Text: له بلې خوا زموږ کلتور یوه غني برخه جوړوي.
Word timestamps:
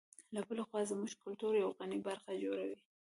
له 0.33 0.41
بلې 0.47 0.63
خوا 0.67 0.81
زموږ 0.91 1.11
کلتور 1.23 1.53
یوه 1.61 1.75
غني 1.77 1.99
برخه 2.07 2.31
جوړوي. 2.43 2.77